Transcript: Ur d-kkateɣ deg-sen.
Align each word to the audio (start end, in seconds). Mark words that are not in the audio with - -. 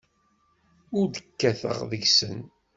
Ur 0.97 1.05
d-kkateɣ 1.07 1.79
deg-sen. 1.91 2.39